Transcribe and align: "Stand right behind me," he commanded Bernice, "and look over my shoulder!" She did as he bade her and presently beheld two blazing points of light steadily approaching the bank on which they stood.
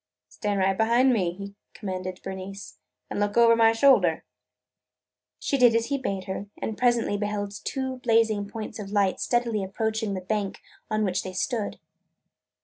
"Stand 0.29 0.59
right 0.59 0.75
behind 0.75 1.13
me," 1.13 1.31
he 1.33 1.53
commanded 1.75 2.21
Bernice, 2.23 2.79
"and 3.11 3.19
look 3.19 3.37
over 3.37 3.55
my 3.55 3.71
shoulder!" 3.71 4.23
She 5.37 5.59
did 5.59 5.75
as 5.75 5.89
he 5.89 5.97
bade 5.99 6.23
her 6.23 6.47
and 6.59 6.75
presently 6.75 7.17
beheld 7.17 7.51
two 7.63 7.97
blazing 7.97 8.49
points 8.49 8.79
of 8.79 8.89
light 8.89 9.19
steadily 9.19 9.63
approaching 9.63 10.15
the 10.15 10.21
bank 10.21 10.59
on 10.89 11.03
which 11.05 11.21
they 11.21 11.33
stood. 11.33 11.77